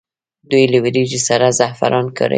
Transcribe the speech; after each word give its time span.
دوی 0.49 0.63
له 0.71 0.77
وریجو 0.83 1.19
سره 1.27 1.45
زعفران 1.59 2.05
کاروي. 2.17 2.29